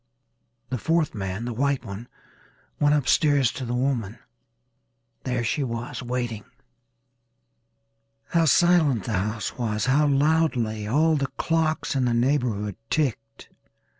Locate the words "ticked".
12.89-13.49